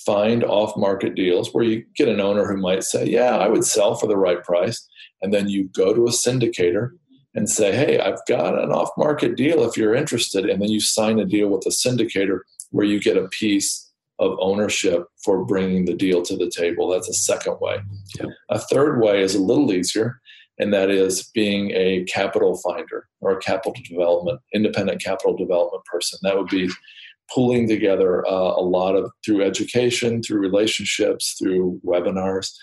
[0.06, 3.64] Find off market deals where you get an owner who might say, Yeah, I would
[3.64, 4.88] sell for the right price.
[5.22, 6.92] And then you go to a syndicator
[7.36, 10.46] and say, hey, I've got an off market deal if you're interested.
[10.46, 12.40] And then you sign a deal with a syndicator
[12.72, 16.90] where you get a piece of ownership for bringing the deal to the table.
[16.90, 17.78] That's a second way.
[18.18, 18.28] Yeah.
[18.50, 20.22] A third way is a little easier,
[20.58, 26.18] and that is being a capital finder or a capital development, independent capital development person.
[26.22, 26.70] That would be
[27.34, 32.54] pulling together uh, a lot of through education, through relationships, through webinars,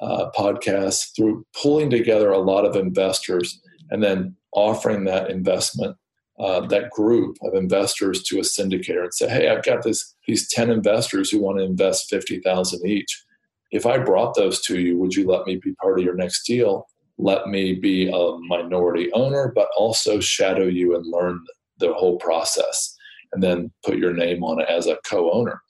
[0.00, 3.60] uh, podcasts, through pulling together a lot of investors
[3.90, 5.96] and then offering that investment,
[6.38, 10.48] uh, that group of investors to a syndicator and say, hey, I've got this these
[10.50, 13.24] 10 investors who want to invest 50,000 each.
[13.70, 16.44] If I brought those to you, would you let me be part of your next
[16.46, 16.86] deal?
[17.18, 21.40] Let me be a minority owner, but also shadow you and learn
[21.78, 22.96] the whole process
[23.32, 25.60] and then put your name on it as a co-owner.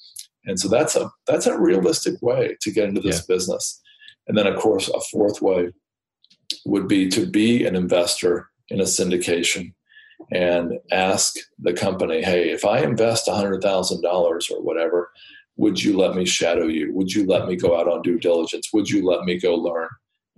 [0.45, 3.35] And so that's a that's a realistic way to get into this yeah.
[3.35, 3.81] business.
[4.29, 5.73] And then of course a fourth way
[6.67, 9.73] would be to be an investor in a syndication
[10.33, 15.11] and ask the company, hey, if I invest $100,000 or whatever,
[15.57, 16.93] would you let me shadow you?
[16.95, 18.71] Would you let me go out on due diligence?
[18.73, 19.89] Would you let me go learn?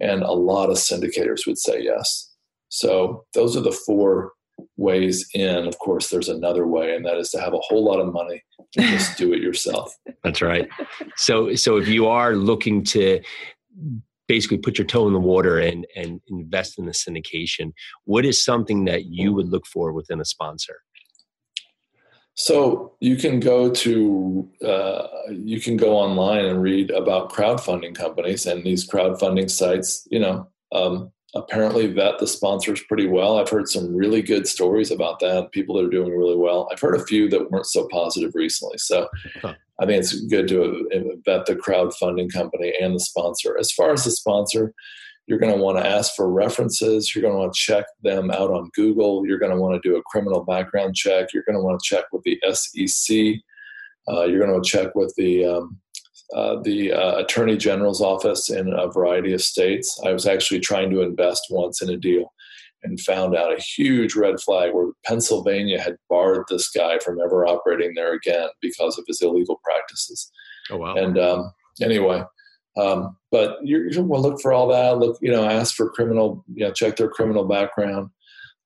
[0.01, 2.31] And a lot of syndicators would say yes.
[2.69, 4.33] So those are the four
[4.77, 5.67] ways in.
[5.67, 8.43] Of course, there's another way, and that is to have a whole lot of money
[8.77, 9.97] and just do it yourself.
[10.23, 10.69] That's right.
[11.17, 13.21] So, so if you are looking to
[14.29, 17.73] basically put your toe in the water and and invest in the syndication.
[18.05, 20.77] What is something that you would look for within a sponsor?
[22.35, 28.47] So you can go to uh, you can go online and read about crowdfunding companies
[28.47, 33.69] and these crowdfunding sites you know um, apparently vet the sponsors pretty well i've heard
[33.69, 37.05] some really good stories about that people that are doing really well i've heard a
[37.05, 39.07] few that weren't so positive recently so
[39.43, 39.55] huh.
[39.81, 40.89] I think it's good to
[41.25, 43.57] vet the crowdfunding company and the sponsor.
[43.59, 44.75] As far as the sponsor,
[45.27, 47.15] you're going to want to ask for references.
[47.15, 49.27] You're going to want to check them out on Google.
[49.27, 51.29] You're going to want to do a criminal background check.
[51.33, 53.37] You're going to want to check with the SEC.
[54.11, 55.79] Uh, you're going to check with the um,
[56.35, 59.99] uh, the uh, Attorney General's office in a variety of states.
[60.05, 62.33] I was actually trying to invest once in a deal
[62.83, 67.47] and found out a huge red flag where Pennsylvania had barred this guy from ever
[67.47, 70.31] operating there again because of his illegal practices.
[70.71, 70.95] Oh wow!
[70.95, 72.23] And um, anyway,
[72.79, 74.99] um, but you're, you're to look for all that.
[74.99, 78.11] Look, you know, ask for criminal, you know, check their criminal background.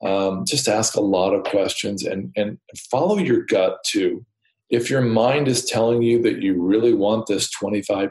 [0.05, 2.59] Um, just ask a lot of questions and and
[2.91, 4.25] follow your gut too.
[4.73, 8.11] If your mind is telling you that you really want this 25%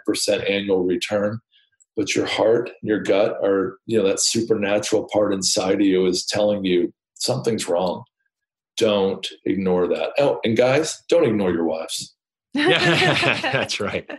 [0.50, 1.40] annual return,
[1.98, 6.24] but your heart, your gut, or you know that supernatural part inside of you is
[6.24, 8.04] telling you something's wrong.
[8.78, 10.12] Don't ignore that.
[10.20, 12.16] Oh, and guys, don't ignore your wives.
[12.54, 14.10] Yeah, that's right.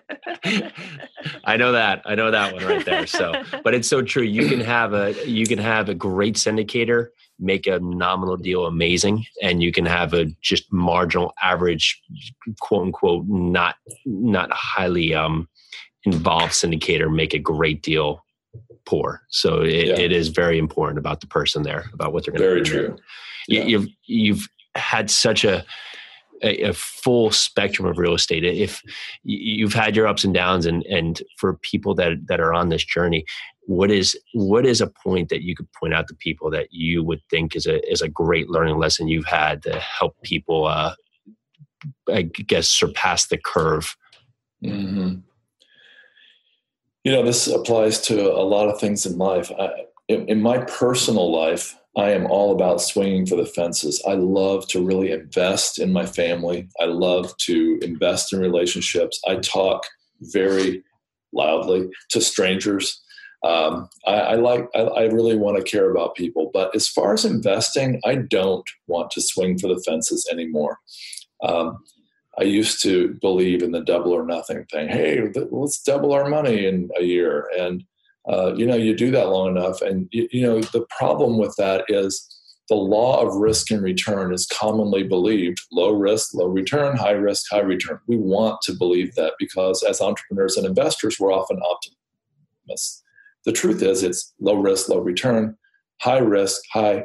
[1.45, 2.03] I know that.
[2.05, 3.07] I know that one right there.
[3.07, 4.23] So, but it's so true.
[4.23, 9.27] You can have a you can have a great syndicator make a nominal deal amazing,
[9.42, 12.01] and you can have a just marginal average,
[12.61, 15.49] quote unquote, not not highly um
[16.05, 18.25] involved syndicator make a great deal
[18.85, 19.23] poor.
[19.31, 19.99] So it, yeah.
[19.99, 22.71] it is very important about the person there, about what they're going to.
[22.71, 22.97] Very true.
[23.49, 23.64] Yeah.
[23.64, 25.64] You've you've had such a,
[26.42, 28.44] a, a full spectrum of real estate.
[28.44, 28.83] If
[29.22, 32.85] you've had your ups and downs, and and for people that that are on this
[32.85, 33.24] journey,
[33.62, 37.02] what is what is a point that you could point out to people that you
[37.02, 40.94] would think is a is a great learning lesson you've had to help people uh,
[42.09, 43.96] I guess surpass the curve.
[44.64, 45.20] Mm-hmm.
[47.05, 49.50] You know, this applies to a lot of things in life.
[49.59, 54.02] I, in, in my personal life, I am all about swinging for the fences.
[54.07, 56.68] I love to really invest in my family.
[56.81, 59.20] I love to invest in relationships.
[59.28, 59.87] I talk
[60.20, 60.83] very
[61.33, 63.00] loudly to strangers.
[63.44, 64.68] Um, I, I, like.
[64.74, 68.68] I, I, really want to care about people, but as far as investing, I don't
[68.87, 70.78] want to swing for the fences anymore.
[71.42, 71.78] Um,
[72.38, 74.88] I used to believe in the double or nothing thing.
[74.88, 77.83] Hey, let's double our money in a year, and
[78.28, 81.54] uh, you know, you do that long enough, and you, you know, the problem with
[81.58, 82.28] that is
[82.68, 87.44] the law of risk and return is commonly believed low risk, low return, high risk,
[87.50, 87.98] high return.
[88.06, 93.02] We want to believe that because as entrepreneurs and investors, we're often optimists.
[93.44, 95.56] The truth is, it's low risk, low return,
[96.00, 97.04] high risk, high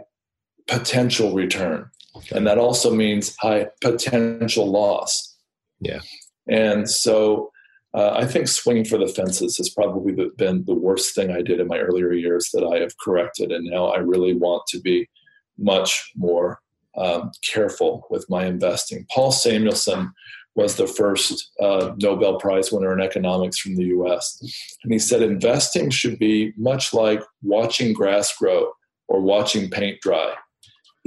[0.67, 1.89] potential return.
[2.31, 5.35] And that also means high potential loss.
[5.79, 5.99] Yeah.
[6.47, 7.51] And so
[7.93, 11.59] uh, I think swinging for the fences has probably been the worst thing I did
[11.59, 13.51] in my earlier years that I have corrected.
[13.51, 15.09] And now I really want to be
[15.57, 16.59] much more
[16.97, 19.05] um, careful with my investing.
[19.11, 20.11] Paul Samuelson
[20.55, 24.39] was the first uh, Nobel Prize winner in economics from the US.
[24.83, 28.71] And he said investing should be much like watching grass grow
[29.07, 30.33] or watching paint dry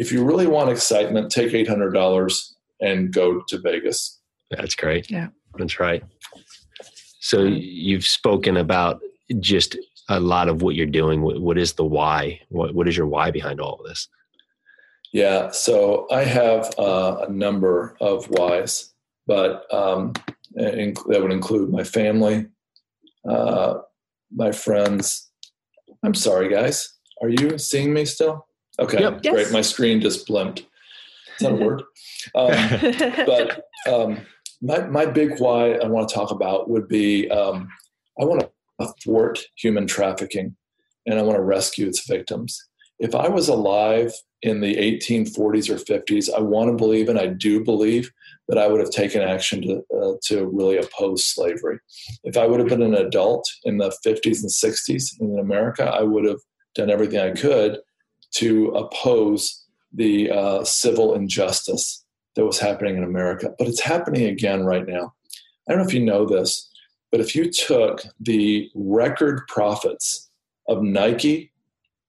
[0.00, 4.18] if you really want excitement, take eight hundred dollars and go to Vegas.
[4.50, 5.10] That's great.
[5.10, 6.02] Yeah, that's right.
[7.20, 9.00] So you've spoken about
[9.38, 9.76] just
[10.08, 11.22] a lot of what you're doing.
[11.22, 12.40] What, what is the why?
[12.48, 14.08] What What is your why behind all of this?
[15.12, 18.92] Yeah, so I have uh, a number of whys,
[19.26, 20.12] but um,
[20.54, 22.46] that would include my family,
[23.28, 23.78] uh,
[24.32, 25.30] my friends.
[26.04, 26.94] I'm sorry, guys.
[27.22, 28.46] Are you seeing me still?
[28.78, 29.22] Okay, yep.
[29.22, 29.46] great.
[29.46, 29.52] Yes.
[29.52, 30.60] My screen just blinked.
[30.60, 30.66] Is
[31.40, 31.82] that a word?
[32.34, 34.26] Um, but um,
[34.60, 37.68] my, my big why I want to talk about would be um,
[38.20, 40.56] I want to thwart human trafficking
[41.06, 42.62] and I want to rescue its victims.
[42.98, 47.28] If I was alive in the 1840s or 50s, I want to believe, and I
[47.28, 48.10] do believe,
[48.48, 51.78] that I would have taken action to, uh, to really oppose slavery.
[52.24, 56.02] If I would have been an adult in the 50s and 60s in America, I
[56.02, 56.40] would have
[56.74, 57.78] done everything I could
[58.34, 62.04] to oppose the uh, civil injustice
[62.36, 63.54] that was happening in America.
[63.58, 65.14] But it's happening again right now.
[65.68, 66.68] I don't know if you know this,
[67.10, 70.30] but if you took the record profits
[70.68, 71.52] of Nike,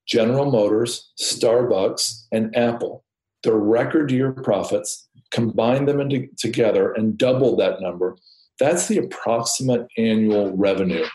[0.08, 3.04] General Motors, Starbucks, and Apple,
[3.44, 8.18] the record year profits, combine them into, together and double that number,
[8.60, 11.06] that's the approximate annual revenue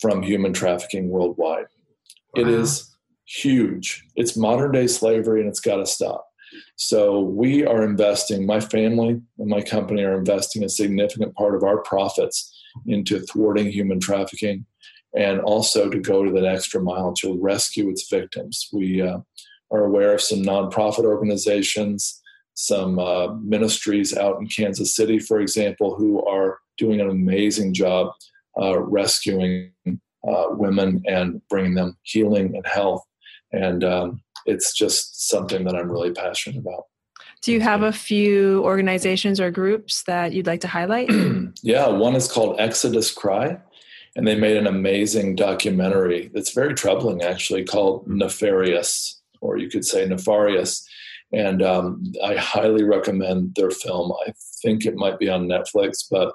[0.00, 1.66] from human trafficking worldwide.
[2.34, 2.42] Wow.
[2.42, 4.04] It is huge.
[4.14, 6.27] It's modern day slavery and it's got to stop.
[6.76, 11.62] So we are investing, my family and my company are investing a significant part of
[11.62, 12.54] our profits
[12.86, 14.64] into thwarting human trafficking
[15.16, 18.68] and also to go to that extra mile to rescue its victims.
[18.72, 19.18] We uh,
[19.70, 22.20] are aware of some nonprofit organizations,
[22.54, 28.12] some uh, ministries out in Kansas City, for example, who are doing an amazing job
[28.60, 33.02] uh, rescuing uh, women and bringing them healing and health
[33.52, 36.84] and um, it's just something that I'm really passionate about.
[37.42, 41.10] Do you have a few organizations or groups that you'd like to highlight?
[41.62, 43.58] yeah, one is called Exodus Cry,
[44.16, 49.84] and they made an amazing documentary that's very troubling, actually, called Nefarious, or you could
[49.84, 50.86] say Nefarious.
[51.32, 54.12] And um, I highly recommend their film.
[54.26, 56.32] I think it might be on Netflix, but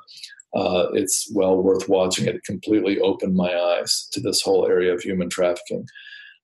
[0.53, 2.27] uh, it's well worth watching.
[2.27, 5.85] It completely opened my eyes to this whole area of human trafficking.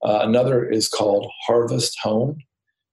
[0.04, 2.38] Uh, another is called Harvest Home,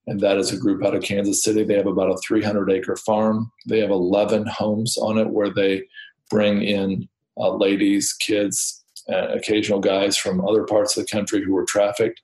[0.06, 1.64] and that is a group out of Kansas City.
[1.64, 3.50] They have about a 300 acre farm.
[3.68, 5.84] They have 11 homes on it where they
[6.30, 7.08] bring in
[7.38, 12.20] uh, ladies, kids, uh, occasional guys from other parts of the country who were trafficked,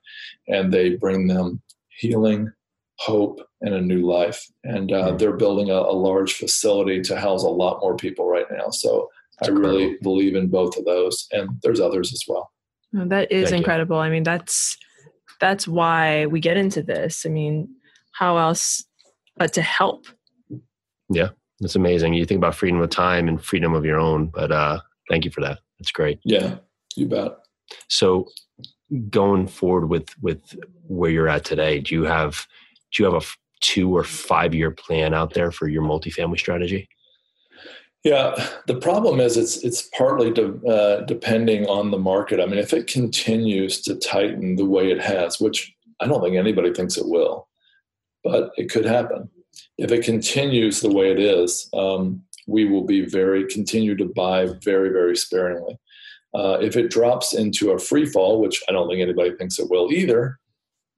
[0.47, 2.51] and they bring them healing,
[2.97, 4.45] hope, and a new life.
[4.63, 5.17] And uh, mm-hmm.
[5.17, 8.69] they're building a, a, large facility to house a lot more people right now.
[8.69, 12.51] So That's I really believe in both of those, and there's others as well.
[12.91, 13.97] That is Thank incredible.
[13.97, 14.03] You.
[14.03, 14.77] I mean, that's
[15.43, 17.25] that's why we get into this.
[17.25, 17.67] I mean,
[18.13, 18.85] how else
[19.35, 20.05] but to help?
[21.09, 22.13] Yeah, it's amazing.
[22.13, 24.79] You think about freedom of time and freedom of your own, but uh,
[25.09, 25.59] thank you for that.
[25.79, 26.19] That's great.
[26.23, 26.59] Yeah,
[26.95, 27.33] you bet.
[27.89, 28.29] So
[29.09, 30.55] going forward with with
[30.87, 32.47] where you're at today, do you have
[32.93, 33.25] do you have a
[33.59, 36.87] two or five year plan out there for your multifamily strategy?
[38.03, 42.41] Yeah, the problem is it's it's partly de, uh, depending on the market.
[42.41, 46.35] I mean, if it continues to tighten the way it has, which I don't think
[46.35, 47.47] anybody thinks it will,
[48.23, 49.29] but it could happen.
[49.77, 54.47] If it continues the way it is, um, we will be very continue to buy
[54.61, 55.79] very very sparingly.
[56.33, 59.69] Uh, if it drops into a free fall, which I don't think anybody thinks it
[59.69, 60.39] will either,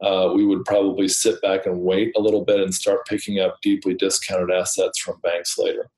[0.01, 3.57] uh, we would probably sit back and wait a little bit and start picking up
[3.61, 5.89] deeply discounted assets from banks later.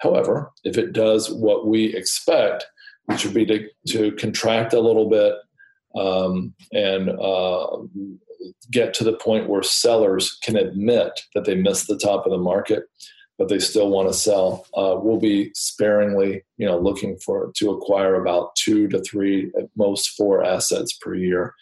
[0.00, 2.66] However, if it does what we expect,
[3.06, 5.34] which would be to, to contract a little bit
[5.98, 7.66] um, and uh,
[8.70, 12.38] get to the point where sellers can admit that they missed the top of the
[12.38, 12.84] market,
[13.38, 17.70] but they still want to sell, uh, we'll be sparingly, you know, looking for to
[17.70, 21.54] acquire about two to three, at most four assets per year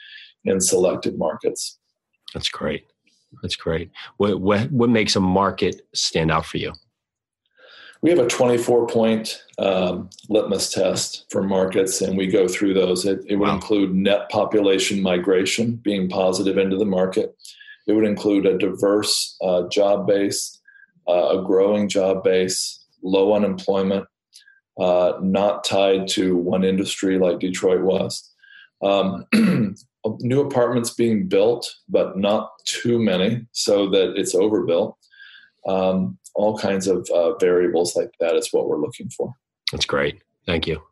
[0.44, 1.78] in selected markets.
[2.34, 2.86] That's great.
[3.42, 3.90] That's great.
[4.16, 6.72] What what what makes a market stand out for you?
[8.06, 13.04] We have a 24 point um, litmus test for markets, and we go through those.
[13.04, 13.56] It, it would wow.
[13.56, 17.36] include net population migration being positive into the market.
[17.88, 20.56] It would include a diverse uh, job base,
[21.08, 24.06] uh, a growing job base, low unemployment,
[24.78, 28.32] uh, not tied to one industry like Detroit was.
[28.84, 29.26] Um,
[30.20, 34.96] new apartments being built, but not too many, so that it's overbuilt.
[35.66, 39.32] Um, all kinds of uh, variables like that is what we're looking for.
[39.72, 40.22] That's great.
[40.44, 40.82] Thank you.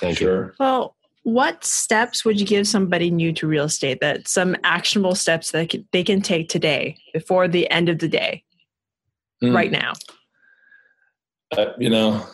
[0.00, 0.46] Thank sure.
[0.46, 0.52] you.
[0.58, 5.52] Well, what steps would you give somebody new to real estate that some actionable steps
[5.52, 8.42] that they can take today before the end of the day,
[9.42, 9.54] mm.
[9.54, 9.92] right now?
[11.56, 12.26] Uh, you know,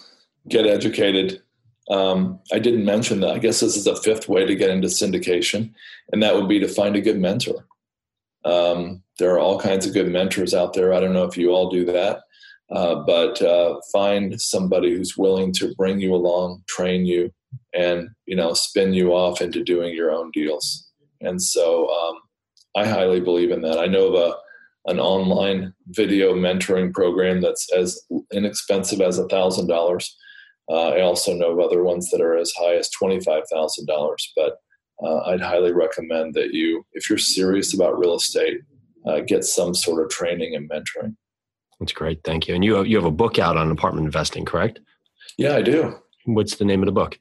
[0.49, 1.43] get educated.
[1.91, 3.35] Um, I didn't mention that.
[3.35, 5.73] I guess this is a fifth way to get into syndication,
[6.13, 7.67] and that would be to find a good mentor.
[8.45, 10.93] Um, there are all kinds of good mentors out there.
[10.93, 12.21] I don't know if you all do that.
[12.71, 17.31] Uh, but uh, find somebody who's willing to bring you along, train you,
[17.75, 20.91] and you know spin you off into doing your own deals.
[21.21, 22.17] And so um,
[22.75, 23.79] I highly believe in that.
[23.79, 28.01] I know of a, an online video mentoring program that's as
[28.33, 30.17] inexpensive as a thousand dollars.
[30.69, 33.87] Uh, I also know of other ones that are as high as twenty five thousand
[33.87, 34.33] dollars.
[34.35, 34.57] But
[35.03, 38.59] uh, I'd highly recommend that you, if you're serious about real estate,
[39.07, 41.15] uh, get some sort of training and mentoring.
[41.81, 42.23] That's great.
[42.25, 42.55] Thank you.
[42.55, 44.81] And you have, you have a book out on apartment investing, correct?
[45.37, 45.95] Yeah, I do.
[46.25, 47.19] What's the name of the book?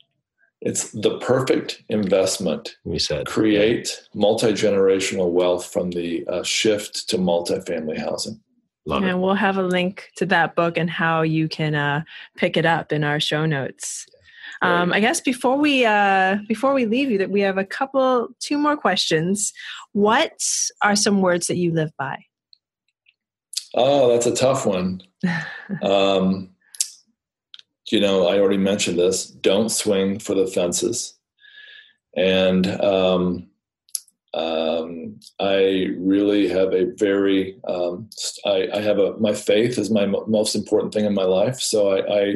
[0.61, 2.77] It's The Perfect Investment.
[2.85, 8.41] We said create multi generational wealth from the uh, shift to multifamily housing.
[8.85, 9.17] Love and it.
[9.17, 12.03] we'll have a link to that book and how you can uh,
[12.37, 14.05] pick it up in our show notes.
[14.61, 18.29] Um, I guess before we uh, before we leave you, that we have a couple,
[18.39, 19.53] two more questions.
[19.91, 20.41] What
[20.81, 22.25] are some words that you live by?
[23.75, 25.03] Oh, that's a tough one.
[25.81, 26.49] um,
[27.91, 29.27] you know, I already mentioned this.
[29.27, 31.13] Don't swing for the fences.
[32.15, 33.47] And um,
[34.33, 38.09] um, I really have a very, um,
[38.45, 41.59] I, I, have a, my faith is my most important thing in my life.
[41.59, 42.35] So I, I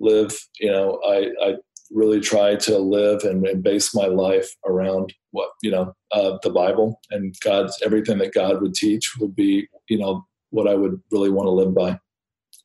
[0.00, 1.54] live, you know, I, I
[1.90, 6.50] really try to live and, and, base my life around what, you know, uh, the
[6.50, 11.00] Bible and God's, everything that God would teach would be, you know, what I would
[11.10, 11.98] really want to live by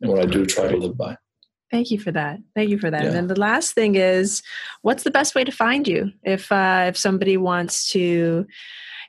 [0.01, 1.17] and what I do try to live by.
[1.71, 2.39] Thank you for that.
[2.55, 3.01] Thank you for that.
[3.01, 3.07] Yeah.
[3.07, 4.41] And then the last thing is,
[4.83, 8.47] what's the best way to find you if uh, if somebody wants to,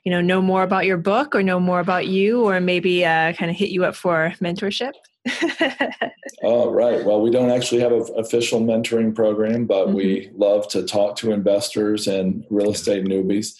[0.03, 3.31] you know, know more about your book or know more about you, or maybe uh,
[3.33, 4.91] kind of hit you up for mentorship?
[6.43, 7.05] oh, right.
[7.05, 9.95] Well, we don't actually have an official mentoring program, but mm-hmm.
[9.95, 13.55] we love to talk to investors and real estate newbies.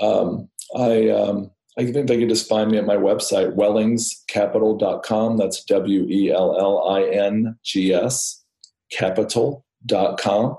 [0.00, 5.36] Um, I um, I think they can just find me at my website, wellingscapital.com.
[5.36, 8.44] That's W E L L I N G S
[8.92, 10.56] capital.com.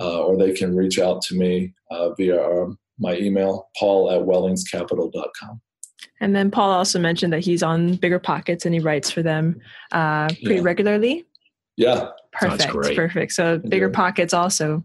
[0.00, 4.22] Uh, or they can reach out to me uh, via um, my email, paul at
[4.22, 5.60] wellingscapital.com.
[6.20, 9.60] And then Paul also mentioned that he's on BiggerPockets and he writes for them
[9.92, 10.60] uh, pretty yeah.
[10.62, 11.26] regularly.
[11.76, 12.08] Yeah.
[12.32, 12.72] Perfect.
[12.96, 13.32] Perfect.
[13.32, 14.84] So BiggerPockets also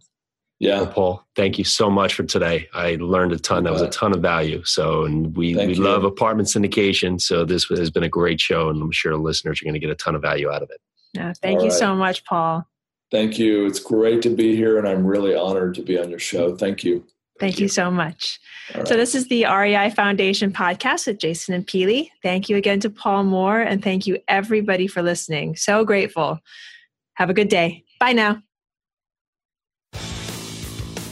[0.59, 0.81] yeah.
[0.81, 2.67] Well, Paul, thank you so much for today.
[2.73, 3.65] I learned a ton.
[3.65, 4.63] That was a ton of value.
[4.63, 7.19] So, and we, we love apartment syndication.
[7.19, 9.89] So this has been a great show and I'm sure listeners are going to get
[9.89, 10.79] a ton of value out of it.
[11.13, 11.33] Yeah.
[11.41, 11.79] Thank All you right.
[11.79, 12.65] so much, Paul.
[13.11, 13.65] Thank you.
[13.65, 16.55] It's great to be here and I'm really honored to be on your show.
[16.55, 16.99] Thank you.
[17.37, 17.63] Thank, Thank you.
[17.63, 17.69] you.
[17.69, 18.39] so much.
[18.73, 18.87] Right.
[18.87, 22.09] So, this is the REI Foundation podcast with Jason and Peely.
[22.23, 25.57] Thank you again to Paul Moore, and thank you everybody for listening.
[25.57, 26.39] So grateful.
[27.15, 27.83] Have a good day.
[27.99, 28.41] Bye now.